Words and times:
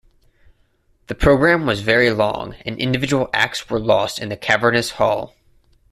The 1.09 1.13
program 1.13 1.67
was 1.67 1.81
very 1.81 2.09
long, 2.09 2.55
and 2.65 2.79
individual 2.79 3.29
acts 3.35 3.69
were 3.69 3.79
lost 3.79 4.17
in 4.17 4.29
the 4.29 4.35
cavernous 4.35 4.89
hall. 4.89 5.35